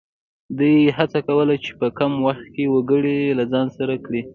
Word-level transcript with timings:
دوی 0.57 0.75
هڅه 0.97 1.19
کوله 1.27 1.55
چې 1.63 1.71
په 1.79 1.87
کم 1.99 2.11
وخت 2.27 2.45
کې 2.55 2.65
وګړي 2.75 3.17
له 3.37 3.43
ځان 3.51 3.67
سره 3.77 3.93
کړي. 4.05 4.21